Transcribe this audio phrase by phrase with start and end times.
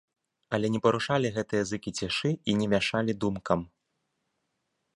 [0.57, 3.59] Але не парушалі гэтыя зыкі цішы і не мяшалі думкам.